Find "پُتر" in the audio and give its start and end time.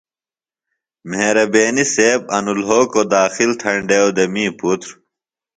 4.59-4.89